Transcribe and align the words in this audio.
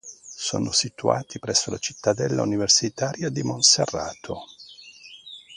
Sono 0.35 0.71
situati 0.71 1.37
presso 1.37 1.69
la 1.69 1.77
Cittadella 1.77 2.41
universitaria 2.41 3.29
di 3.29 3.43
Monserrato. 3.43 4.45